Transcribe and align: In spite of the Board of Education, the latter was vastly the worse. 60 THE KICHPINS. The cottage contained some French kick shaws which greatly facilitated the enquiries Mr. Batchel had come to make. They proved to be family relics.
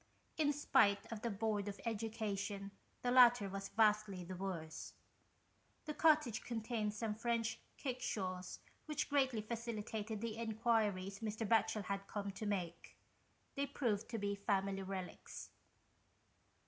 In 0.35 0.51
spite 0.51 1.05
of 1.11 1.21
the 1.21 1.29
Board 1.29 1.67
of 1.67 1.79
Education, 1.85 2.71
the 3.03 3.11
latter 3.11 3.47
was 3.47 3.69
vastly 3.69 4.23
the 4.23 4.33
worse. 4.35 4.93
60 5.85 5.85
THE 5.85 5.85
KICHPINS. 5.85 5.85
The 5.85 5.93
cottage 5.93 6.41
contained 6.43 6.93
some 6.95 7.13
French 7.13 7.59
kick 7.77 8.01
shaws 8.01 8.57
which 8.87 9.09
greatly 9.11 9.41
facilitated 9.43 10.19
the 10.21 10.37
enquiries 10.37 11.19
Mr. 11.19 11.47
Batchel 11.47 11.83
had 11.83 12.07
come 12.07 12.31
to 12.31 12.47
make. 12.47 12.97
They 13.53 13.67
proved 13.67 14.09
to 14.09 14.17
be 14.17 14.33
family 14.33 14.81
relics. 14.81 15.51